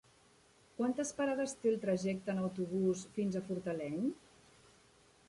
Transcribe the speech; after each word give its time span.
Quantes 0.77 1.11
parades 1.19 1.53
té 1.59 1.69
el 1.71 1.77
trajecte 1.83 2.33
en 2.35 2.39
autobús 2.45 3.05
fins 3.19 3.39
a 3.41 3.45
Fortaleny? 3.51 4.03